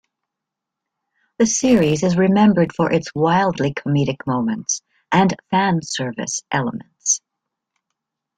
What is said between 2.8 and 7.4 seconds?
its wildly "comedic" moments and fanservice elements.